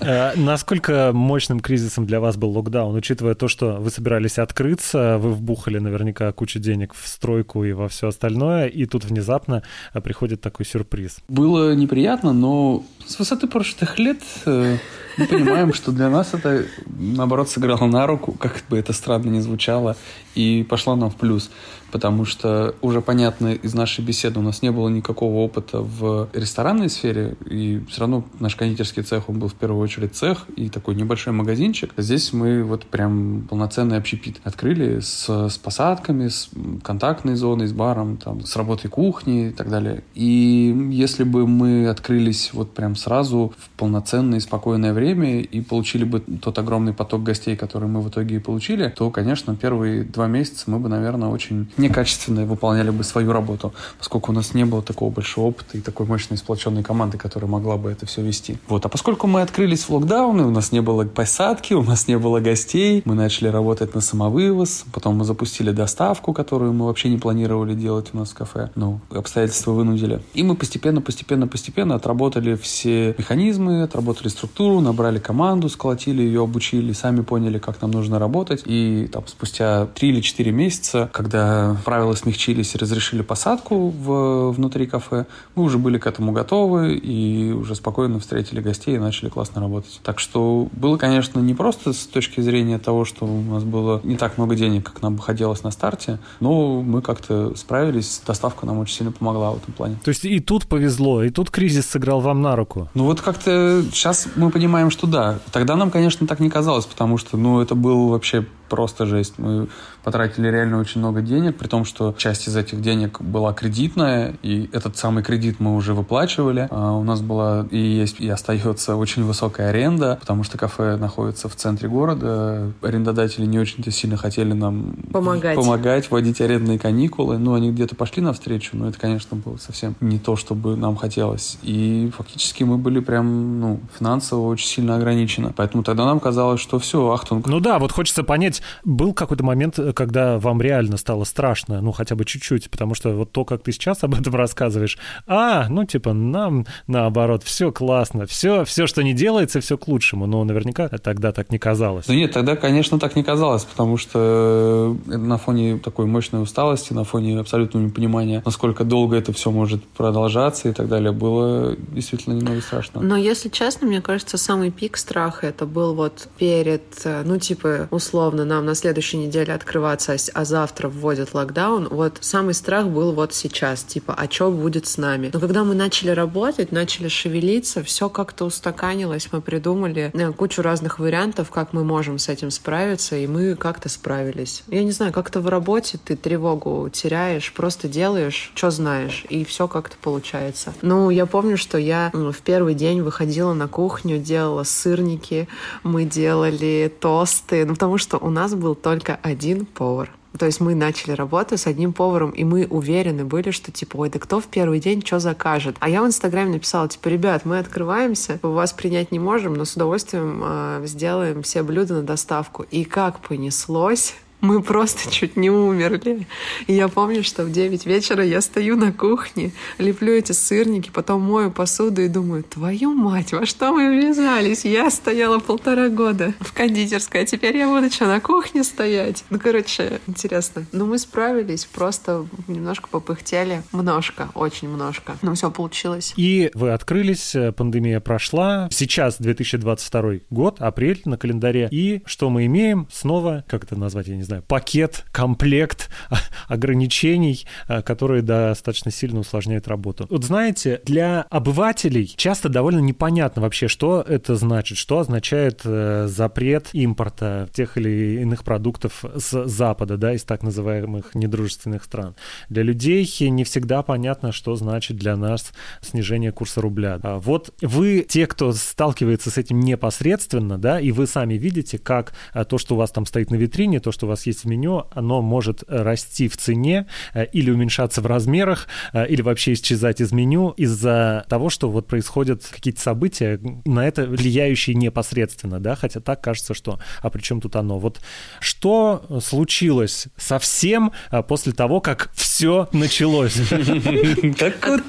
[0.02, 5.32] Э, Насколько мощным кризисом для вас был локдаун, учитывая то, что вы собирались открыться, вы
[5.32, 10.42] вбухали наверняка кучу денег в стройку и во все остальное, и тут внезапно э, приходит
[10.42, 11.18] такой сюрприз.
[11.28, 14.78] Было неприятно, но с высоты прожитых лет э,
[15.18, 19.40] мы понимаем, что для нас это, наоборот, сыграло на руку, как бы это странно ни
[19.40, 19.96] звучало,
[20.34, 21.50] и пошло нам в плюс.
[21.92, 26.90] Потому что уже понятно из нашей беседы, у нас не было никакого опыта в ресторанной
[26.90, 30.96] сфере, и все равно наш кондитерский цех, он был в первую очередь цех и такой
[30.96, 31.94] небольшой магазинчик.
[31.96, 36.50] Здесь мы вот прям полноценный общепит открыли с, с посадками, с
[36.84, 40.04] контактной зоной, с баром, там, с работой кухни и так далее.
[40.16, 46.04] И если бы мы открылись вот прям сразу в полноценное и спокойное время и получили
[46.04, 50.28] бы тот огромный поток гостей, который мы в итоге и получили, то, конечно, первые два
[50.28, 54.82] месяца мы бы, наверное, очень некачественно выполняли бы свою работу, поскольку у нас не было
[54.82, 58.58] такого большого опыта и такой мощной сплоченной команды, которая могла бы это все вести.
[58.68, 58.86] Вот.
[58.86, 62.40] А поскольку мы открылись в локдауны, у нас не было посадки, у нас не было
[62.40, 67.74] гостей, мы начали работать на самовывоз, потом мы запустили доставку, которую мы вообще не планировали
[67.74, 70.22] делать у нас в кафе, но обстоятельства вынудили.
[70.34, 76.94] И мы постепенно, постепенно, постепенно отработали все механизмы, отработали структуру, набрали команду, сколотили ее, обучили,
[76.94, 78.64] сами поняли, как нам нужно работать.
[78.66, 84.52] И там спустя три или четыре месяца, когда когда правила смягчились и разрешили посадку в,
[84.52, 89.30] внутри кафе, мы уже были к этому готовы и уже спокойно встретили гостей и начали
[89.30, 90.00] классно работать.
[90.04, 94.16] Так что было, конечно, не просто с точки зрения того, что у нас было не
[94.16, 98.80] так много денег, как нам бы хотелось на старте, но мы как-то справились, доставка нам
[98.80, 99.98] очень сильно помогла в этом плане.
[100.04, 102.75] То есть и тут повезло, и тут кризис сыграл вам на руку?
[102.94, 105.40] Ну вот как-то сейчас мы понимаем, что да.
[105.52, 109.36] Тогда нам, конечно, так не казалось, потому что, ну, это был вообще просто жесть.
[109.38, 109.68] Мы
[110.04, 114.70] потратили реально очень много денег, при том, что часть из этих денег была кредитная, и
[114.72, 116.68] этот самый кредит мы уже выплачивали.
[116.72, 121.50] А у нас была и есть, и остается очень высокая аренда, потому что кафе находится
[121.50, 122.72] в центре города.
[122.82, 127.38] Арендодатели не очень-то сильно хотели нам помогать, помогать вводить арендные каникулы.
[127.38, 131.58] Ну, они где-то пошли навстречу, но это, конечно, было совсем не то, чтобы нам хотелось.
[131.64, 135.54] И фактически мы были прям, ну, финансово очень сильно ограничены.
[135.56, 137.48] Поэтому тогда нам казалось, что все, ахтунг.
[137.48, 142.16] Ну да, вот хочется понять, был какой-то момент, когда вам реально стало страшно, ну, хотя
[142.16, 146.14] бы чуть-чуть, потому что вот то, как ты сейчас об этом рассказываешь, а, ну, типа,
[146.14, 151.32] нам наоборот, все классно, все, все, что не делается, все к лучшему, но наверняка тогда
[151.32, 152.06] так не казалось.
[152.08, 156.94] Да нет, тогда, конечно, так не казалось, потому что э, на фоне такой мощной усталости,
[156.94, 162.34] на фоне абсолютного непонимания, насколько долго это все может продолжаться и так далее, было действительно
[162.34, 163.02] немного страшно.
[163.02, 167.88] Но, если честно, мне кажется, самый пик страха это был вот перед, э, ну, типа,
[167.92, 173.34] условно, нам на следующей неделе открываться, а завтра вводят локдаун, вот самый страх был вот
[173.34, 175.30] сейчас, типа, а что будет с нами?
[175.34, 181.00] Но когда мы начали работать, начали шевелиться, все как-то устаканилось, мы придумали э, кучу разных
[181.00, 184.64] вариантов, как мы можем с этим справиться, и мы как-то справились.
[184.68, 189.68] Я не знаю, как-то в работе ты тревогу теряешь, просто делаешь, что знаешь, и все
[189.68, 190.74] как-то получается.
[190.82, 195.48] Ну, я помню, что я в первый день выходила на кухню, делала сырники,
[195.84, 200.12] мы делали тосты, ну, потому что у нас был только один повар.
[200.38, 204.10] То есть мы начали работу с одним поваром, и мы уверены были, что типа, ой,
[204.10, 205.78] да кто в первый день что закажет?
[205.80, 209.76] А я в Инстаграме написала, типа, ребят, мы открываемся, вас принять не можем, но с
[209.76, 212.66] удовольствием э, сделаем все блюда на доставку.
[212.70, 216.28] И как понеслось, мы просто чуть не умерли.
[216.68, 221.22] И я помню, что в 9 вечера я стою на кухне, леплю эти сырники, потом
[221.22, 224.66] мою посуду и думаю, твою мать, во что мы ввязались?
[224.66, 229.24] Я стояла полтора года в кондитерской, а теперь я буду что, на кухне стоять?
[229.30, 230.66] Ну, короче, интересно.
[230.72, 233.64] Но мы справились, просто немножко попыхтели.
[233.72, 235.18] Множко, очень множко.
[235.22, 236.14] Но все получилось.
[236.18, 238.70] И вы открылись, пандемия прошла.
[238.72, 241.68] Сейчас 2022 год, апрель на календаре.
[241.72, 242.88] И что мы имеем?
[242.92, 245.90] Снова, как это назвать, я не знаю, знаю, пакет, комплект
[246.48, 250.08] ограничений, э, которые достаточно сильно усложняют работу.
[250.10, 256.70] Вот знаете, для обывателей часто довольно непонятно вообще, что это значит, что означает э, запрет
[256.74, 262.16] импорта тех или иных продуктов с Запада, да, из так называемых недружественных стран.
[262.50, 267.00] Для людей не всегда понятно, что значит для нас снижение курса рубля.
[267.04, 272.14] А вот вы, те, кто сталкивается с этим непосредственно, да, и вы сами видите, как
[272.34, 274.48] э, то, что у вас там стоит на витрине, то, что у вас есть в
[274.48, 280.02] меню, оно может расти в цене э, или уменьшаться в размерах, э, или вообще исчезать
[280.02, 286.00] из меню из-за того, что вот происходят какие-то события, на это влияющие непосредственно, да, хотя
[286.00, 287.80] так кажется, что, а при чем тут оно?
[287.80, 288.00] Вот
[288.40, 293.36] что случилось совсем э, после того, как все началось?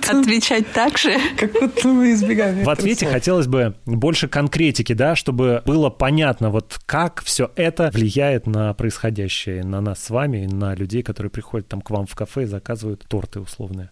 [0.08, 1.18] Отвечать так же?
[1.36, 2.64] Как будто мы избегаем.
[2.64, 8.46] В ответе хотелось бы больше конкретики, да, чтобы было понятно, вот как все это влияет
[8.46, 12.14] на происходящее происходящее на нас с вами, на людей, которые приходят там к вам в
[12.14, 13.90] кафе и заказывают торты условные?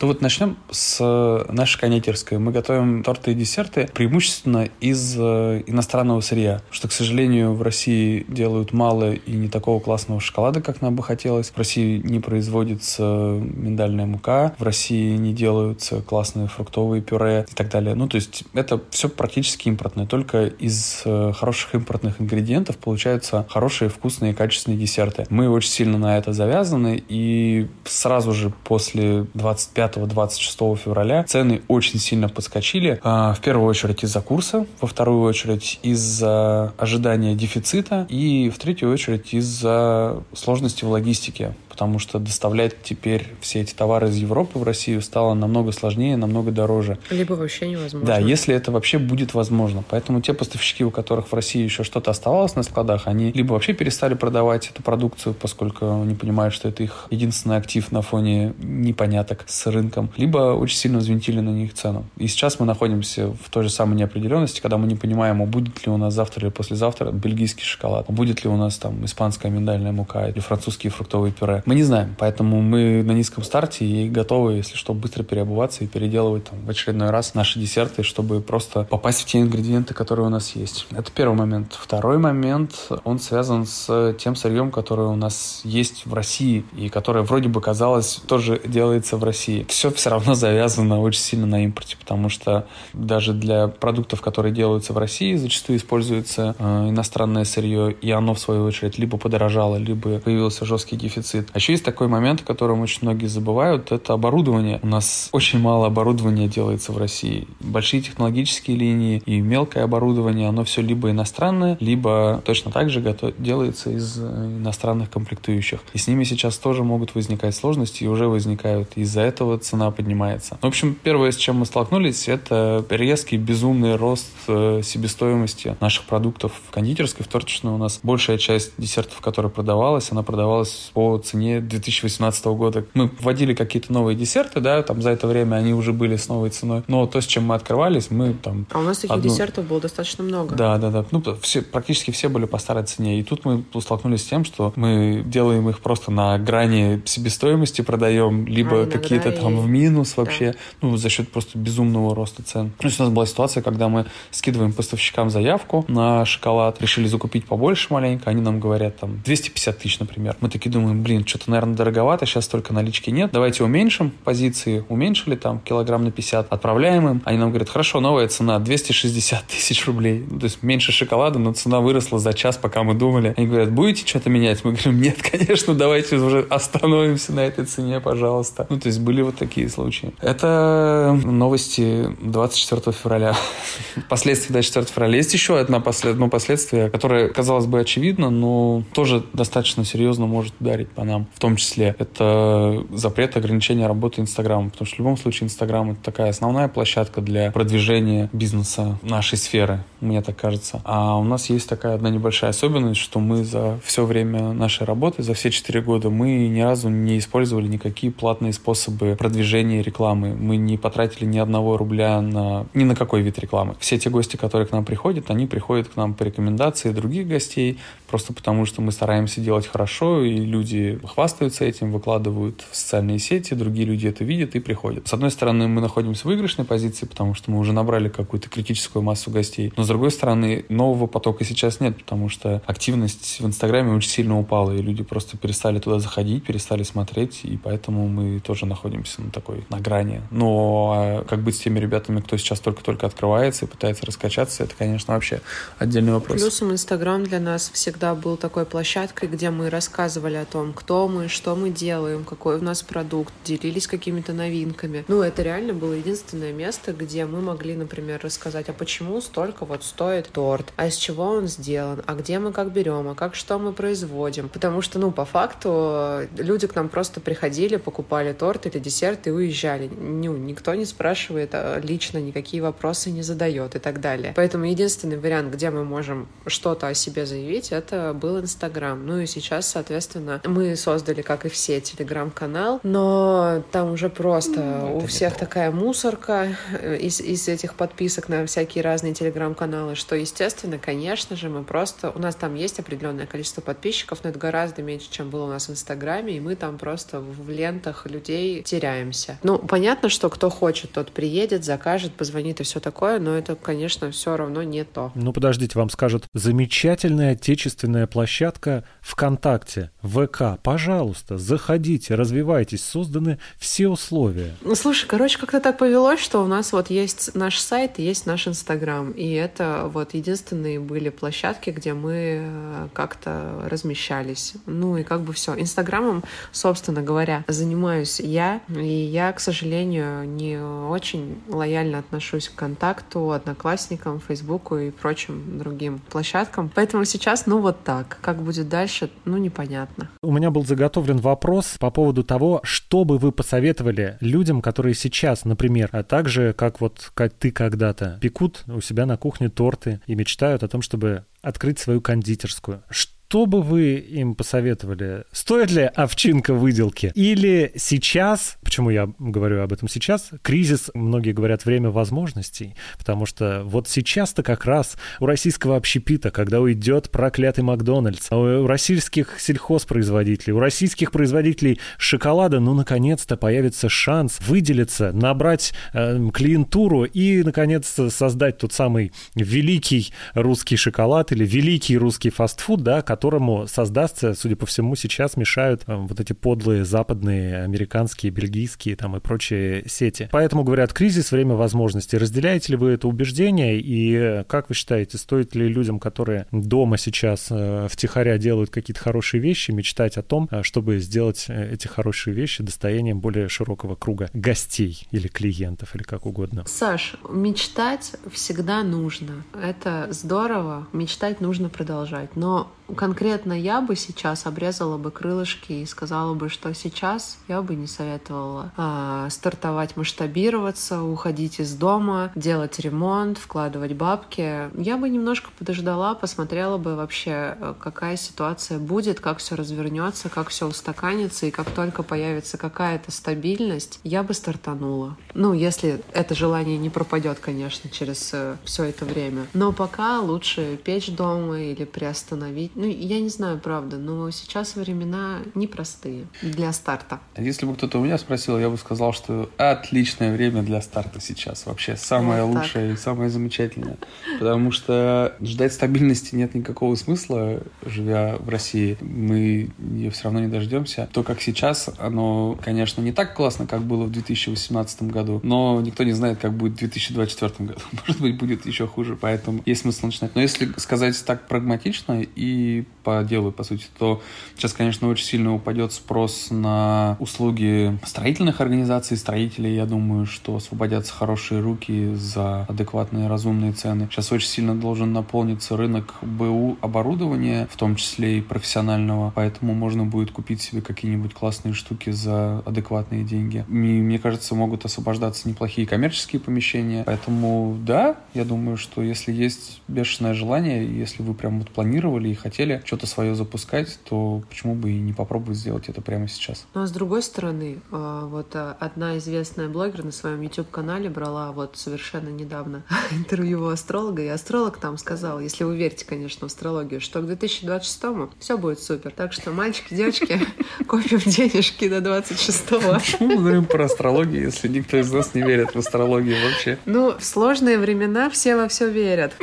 [0.00, 2.38] Ну вот начнем с э, нашей кондитерской.
[2.38, 8.24] Мы готовим торты и десерты преимущественно из э, иностранного сырья, что, к сожалению, в России
[8.28, 11.50] делают мало и не такого классного шоколада, как нам бы хотелось.
[11.50, 17.68] В России не производится миндальная мука, в России не делаются классные фруктовые пюре и так
[17.68, 17.94] далее.
[17.94, 20.06] Ну, то есть это все практически импортное.
[20.06, 25.26] Только из э, хороших импортных ингредиентов получаются хорошие, вкусные, качественные десерты.
[25.30, 32.28] Мы очень сильно на это завязаны, и сразу же после 25-26 февраля цены очень сильно
[32.28, 33.00] подскочили.
[33.02, 38.92] А, в первую очередь из-за курса, во вторую очередь из-за ожидания дефицита и в третью
[38.92, 44.64] очередь из-за сложности в логистике потому что доставлять теперь все эти товары из Европы в
[44.64, 46.98] Россию стало намного сложнее, намного дороже.
[47.08, 48.06] Либо вообще невозможно.
[48.06, 49.82] Да, если это вообще будет возможно.
[49.88, 53.72] Поэтому те поставщики, у которых в России еще что-то оставалось на складах, они либо вообще
[53.72, 59.44] перестали продавать эту продукцию, поскольку они понимают, что это их единственный актив на фоне непоняток
[59.46, 62.04] с рынком, либо очень сильно взвинтили на них цену.
[62.18, 65.86] И сейчас мы находимся в той же самой неопределенности, когда мы не понимаем, а будет
[65.86, 69.50] ли у нас завтра или послезавтра бельгийский шоколад, а будет ли у нас там испанская
[69.50, 74.08] миндальная мука или французские фруктовые пюре Мы не знаем, поэтому мы на низком старте и
[74.08, 78.88] готовы, если что, быстро переобуваться и переделывать там, в очередной раз наши десерты, чтобы просто
[78.90, 80.88] попасть в те ингредиенты, которые у нас есть.
[80.90, 81.78] Это первый момент.
[81.80, 87.22] Второй момент, он связан с тем сырьем, которое у нас есть в России и которое
[87.22, 89.64] вроде бы казалось тоже делается в России.
[89.68, 94.92] Все все равно завязано очень сильно на импорте, потому что даже для продуктов, которые делаются
[94.92, 100.18] в России, зачастую используется э, иностранное сырье, и оно, в свою очередь, либо подорожало, либо
[100.18, 101.48] появился жесткий дефицит.
[101.52, 104.78] А еще есть такой момент, о котором очень многие забывают, это оборудование.
[104.82, 107.48] У нас очень мало оборудования делается в России.
[107.60, 113.34] Большие технологические линии и мелкое оборудование, оно все либо иностранное, либо точно так же готов,
[113.38, 115.80] делается из э, иностранных комплектующих.
[115.92, 118.90] И с ними сейчас тоже могут возникать сложности, и уже возникают.
[118.94, 120.58] Из-за этого цена поднимается.
[120.62, 126.52] В общем, первое, с чем мы столкнулись, это резкий, безумный рост э, себестоимости наших продуктов
[126.68, 127.72] в кондитерской, в торточной.
[127.72, 132.84] У нас большая часть десертов, которая продавалась, она продавалась по цене 2018 года.
[132.94, 136.50] Мы вводили какие-то новые десерты, да, там за это время они уже были с новой
[136.50, 136.82] ценой.
[136.86, 138.66] Но то, с чем мы открывались, мы там...
[138.70, 139.30] А у нас таких одну...
[139.30, 140.54] десертов было достаточно много.
[140.54, 141.04] Да, да, да.
[141.10, 143.20] Ну, все, практически все были по старой цене.
[143.20, 148.46] И тут мы столкнулись с тем, что мы делаем их просто на грани себестоимости, продаем,
[148.46, 150.58] либо а, какие-то там в минус вообще, да.
[150.82, 152.72] ну, за счет просто безумного роста цен.
[152.78, 157.46] То есть у нас была ситуация, когда мы скидываем поставщикам заявку на шоколад, решили закупить
[157.46, 160.36] побольше маленько, они нам говорят там 250 тысяч, например.
[160.40, 165.36] Мы такие думаем, блин, что-то, наверное, дороговато, сейчас только налички нет, давайте уменьшим позиции, уменьшили
[165.36, 170.24] там килограмм на 50, отправляем им, они нам говорят, хорошо, новая цена 260 тысяч рублей,
[170.28, 173.34] то есть меньше шоколада, но цена выросла за час, пока мы думали.
[173.36, 174.64] Они говорят, будете что-то менять?
[174.64, 178.66] Мы говорим, нет, конечно, давайте уже остановимся на этой цене, пожалуйста.
[178.68, 180.12] Ну, то есть были вот такие случаи.
[180.20, 183.36] Это новости 24 февраля.
[184.08, 185.16] Последствия 24 февраля.
[185.16, 191.04] Есть еще одно последствие, которое, казалось бы, очевидно, но тоже достаточно серьезно может ударить по
[191.04, 191.19] нам.
[191.34, 194.70] В том числе это запрет ограничения работы Инстаграма.
[194.70, 199.80] Потому что в любом случае Инстаграм это такая основная площадка для продвижения бизнеса нашей сферы,
[200.00, 200.80] мне так кажется.
[200.84, 205.22] А у нас есть такая одна небольшая особенность, что мы за все время нашей работы,
[205.22, 210.34] за все четыре года, мы ни разу не использовали никакие платные способы продвижения рекламы.
[210.34, 213.76] Мы не потратили ни одного рубля на ни на какой вид рекламы.
[213.80, 217.78] Все те гости, которые к нам приходят, они приходят к нам по рекомендации других гостей,
[218.10, 223.54] просто потому что мы стараемся делать хорошо, и люди хвастаются этим, выкладывают в социальные сети,
[223.54, 225.06] другие люди это видят и приходят.
[225.06, 229.02] С одной стороны, мы находимся в выигрышной позиции, потому что мы уже набрали какую-то критическую
[229.02, 233.92] массу гостей, но с другой стороны, нового потока сейчас нет, потому что активность в Инстаграме
[233.92, 238.66] очень сильно упала, и люди просто перестали туда заходить, перестали смотреть, и поэтому мы тоже
[238.66, 240.20] находимся на такой, на грани.
[240.30, 244.74] Но а как быть с теми ребятами, кто сейчас только-только открывается и пытается раскачаться, это,
[244.76, 245.40] конечно, вообще
[245.78, 246.40] отдельный вопрос.
[246.40, 251.28] Плюсом Инстаграм для нас всегда был такой площадкой, где мы рассказывали о том, кто мы,
[251.28, 255.04] что мы делаем, какой у нас продукт, делились какими-то новинками.
[255.08, 259.84] Ну, это реально было единственное место, где мы могли, например, рассказать, а почему столько вот
[259.84, 263.58] стоит торт, а из чего он сделан, а где мы как берем, а как что
[263.58, 264.48] мы производим.
[264.48, 269.30] Потому что, ну, по факту, люди к нам просто приходили, покупали торт или десерт и
[269.30, 269.88] уезжали.
[269.88, 274.32] Ну, никто не спрашивает а лично, никакие вопросы не задает и так далее.
[274.36, 279.04] Поэтому единственный вариант, где мы можем что-то о себе заявить, это был Инстаграм.
[279.04, 285.02] Ну и сейчас, соответственно, мы создали, как и все, Телеграм-канал, но там уже просто mm,
[285.02, 290.78] у всех такая мусорка э, из, из этих подписок на всякие разные Телеграм-каналы, что, естественно,
[290.78, 292.10] конечно же, мы просто...
[292.10, 295.68] У нас там есть определенное количество подписчиков, но это гораздо меньше, чем было у нас
[295.68, 299.38] в Инстаграме, и мы там просто в лентах людей теряемся.
[299.42, 304.10] Ну, понятно, что кто хочет, тот приедет, закажет, позвонит и все такое, но это, конечно,
[304.10, 305.12] все равно не то.
[305.14, 307.34] Ну, подождите, вам скажут, замечательная
[307.80, 314.54] отечественная площадка ВКонтакте, ВК, пожалуйста, заходите, развивайтесь, созданы все условия.
[314.62, 318.26] Ну, слушай, короче, как-то так повелось, что у нас вот есть наш сайт и есть
[318.26, 322.12] наш Инстаграм, и это вот единственные были площадки, где мы
[322.42, 324.54] э, как-то размещались.
[324.66, 325.58] Ну и как бы все.
[325.58, 333.32] Инстаграмом, собственно говоря, занимаюсь я, и я, к сожалению, не очень лояльно отношусь к контакту,
[333.32, 336.70] одноклассникам, Фейсбуку и прочим другим площадкам.
[336.74, 338.18] Поэтому сейчас, ну вот так.
[338.20, 340.10] Как будет дальше, ну непонятно.
[340.22, 345.44] У меня был заготовлен вопрос по поводу того, что бы вы посоветовали людям, которые сейчас,
[345.44, 350.14] например, а также, как вот как ты когда-то, пекут у себя на кухне торты и
[350.14, 352.82] мечтают о том, чтобы открыть свою кондитерскую.
[352.90, 355.22] Что что бы вы им посоветовали?
[355.30, 357.12] Стоит ли овчинка выделки?
[357.14, 363.62] Или сейчас, почему я говорю об этом сейчас, кризис, многие говорят, время возможностей, потому что
[363.64, 370.58] вот сейчас-то как раз у российского общепита, когда уйдет проклятый Макдональдс, у российских сельхозпроизводителей, у
[370.58, 378.72] российских производителей шоколада, ну, наконец-то появится шанс выделиться, набрать э, клиентуру и, наконец, создать тот
[378.72, 385.36] самый великий русский шоколад или великий русский фастфуд, да, которому создастся, судя по всему, сейчас
[385.36, 390.30] мешают э, вот эти подлые западные, американские, бельгийские там и прочие сети.
[390.32, 392.16] Поэтому, говорят, кризис, время возможностей.
[392.16, 396.96] Разделяете ли вы это убеждение и э, как вы считаете, стоит ли людям, которые дома
[396.96, 401.88] сейчас э, втихаря делают какие-то хорошие вещи, мечтать о том, э, чтобы сделать э, эти
[401.88, 406.64] хорошие вещи достоянием более широкого круга гостей или клиентов, или как угодно?
[406.66, 409.44] Саш, мечтать всегда нужно.
[409.62, 410.88] Это здорово.
[410.94, 412.34] Мечтать нужно продолжать.
[412.34, 412.72] Но
[413.10, 417.88] конкретно я бы сейчас обрезала бы крылышки и сказала бы, что сейчас я бы не
[417.88, 424.70] советовала а, стартовать, масштабироваться, уходить из дома, делать ремонт, вкладывать бабки.
[424.80, 430.50] Я бы немножко подождала, посмотрела бы вообще, э, какая ситуация будет, как все развернется, как
[430.50, 435.16] все устаканится, и как только появится какая-то стабильность, я бы стартанула.
[435.34, 439.48] Ну, если это желание не пропадет, конечно, через э, все это время.
[439.52, 445.40] Но пока лучше печь дома или приостановить ну, я не знаю, правда, но сейчас времена
[445.54, 447.20] непростые для старта.
[447.36, 451.66] Если бы кто-то у меня спросил, я бы сказал, что отличное время для старта сейчас.
[451.66, 452.98] Вообще самое вот лучшее так.
[452.98, 453.98] и самое замечательное.
[454.38, 458.96] Потому что ждать стабильности нет никакого смысла, живя в России.
[459.00, 461.08] Мы ее все равно не дождемся.
[461.12, 466.04] То, как сейчас, оно, конечно, не так классно, как было в 2018 году, но никто
[466.04, 467.80] не знает, как будет в 2024 году.
[468.06, 470.34] Может быть, будет еще хуже, поэтому есть смысл начинать.
[470.34, 474.22] Но если сказать так прагматично и по делу, по сути, то
[474.56, 479.74] сейчас, конечно, очень сильно упадет спрос на услуги строительных организаций, строителей.
[479.74, 484.08] Я думаю, что освободятся хорошие руки за адекватные, разумные цены.
[484.10, 490.04] Сейчас очень сильно должен наполниться рынок БУ оборудования, в том числе и профессионального, поэтому можно
[490.04, 493.64] будет купить себе какие-нибудь классные штуки за адекватные деньги.
[493.68, 499.82] И, мне кажется, могут освобождаться неплохие коммерческие помещения, поэтому да, я думаю, что если есть
[499.88, 504.74] бешеное желание, если вы прям вот планировали и хотели хотели что-то свое запускать, то почему
[504.74, 506.66] бы и не попробовать сделать это прямо сейчас?
[506.74, 511.52] Ну а с другой стороны, а, вот а, одна известная блогер на своем YouTube-канале брала
[511.52, 516.50] вот совершенно недавно интервью у астролога, и астролог там сказал, если вы верите, конечно, в
[516.50, 519.12] астрологию, что к 2026-му все будет супер.
[519.14, 520.40] Так что, мальчики, девочки,
[520.86, 522.94] копим денежки до 26-го.
[522.94, 526.78] Почему мы говорим про астрологию, если никто из нас не верит в астрологию вообще?
[526.86, 529.34] Ну, в сложные времена все во все верят.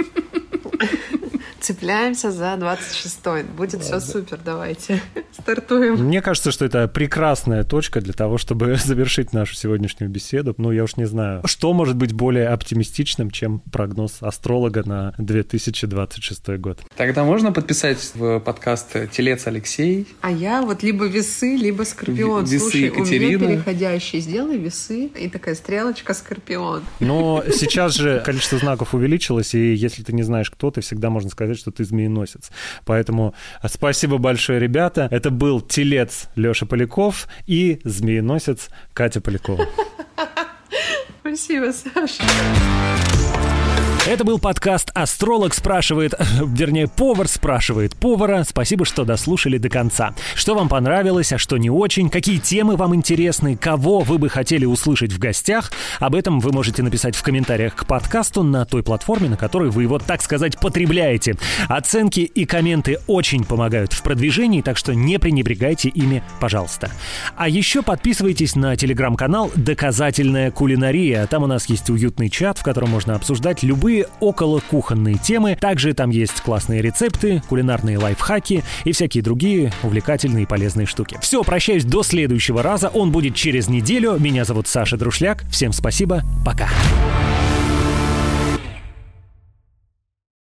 [1.60, 3.44] Цепляемся за 26-й.
[3.44, 5.02] Будет все супер, давайте.
[5.32, 5.96] Стартуем.
[5.96, 10.54] Мне кажется, что это прекрасная точка для того, чтобы завершить нашу сегодняшнюю беседу.
[10.58, 16.48] Ну, я уж не знаю, что может быть более оптимистичным, чем прогноз астролога на 2026
[16.60, 16.80] год.
[16.96, 20.08] Тогда можно подписать в подкаст «Телец Алексей».
[20.22, 22.46] А я вот либо весы, либо скорпион.
[22.46, 23.46] Весы Слушай, Екатерина.
[23.46, 24.20] у меня переходящий.
[24.20, 26.84] Сделай весы и такая стрелочка скорпион.
[27.00, 31.30] Но сейчас же количество знаков увеличилось, и если ты не знаешь, кто ты, всегда можно
[31.30, 32.52] сказать, сказать, что ты змееносец.
[32.86, 33.34] Поэтому
[33.68, 35.08] спасибо большое, ребята.
[35.12, 39.66] Это был телец Леша Поляков и змееносец Катя Полякова.
[41.22, 42.24] Спасибо, Саша.
[44.08, 48.46] Это был подкаст «Астролог спрашивает», вернее, повар спрашивает повара.
[48.46, 50.16] Спасибо, что дослушали до конца.
[50.34, 52.10] Что вам понравилось, а что не очень?
[52.10, 53.58] Какие темы вам интересны?
[53.58, 55.74] Кого вы бы хотели услышать в гостях?
[56.00, 59.84] Об этом вы можете написать в комментариях к подкасту на той платформе, на которой вы
[59.84, 61.36] его, так сказать, потребляете.
[61.68, 66.92] Оценки и комменты очень помогают в продвижении, так что не пренебрегайте ими, пожалуйста.
[67.36, 71.28] А еще подписывайтесь на телеграм-канал «Доказательная кулинария».
[71.28, 75.58] Там у нас есть уютный чат, в котором можно обсуждать любые любые околокухонные темы.
[75.60, 81.18] Также там есть классные рецепты, кулинарные лайфхаки и всякие другие увлекательные и полезные штуки.
[81.22, 82.90] Все, прощаюсь до следующего раза.
[82.90, 84.18] Он будет через неделю.
[84.20, 85.44] Меня зовут Саша Друшляк.
[85.50, 86.24] Всем спасибо.
[86.46, 86.70] Пока.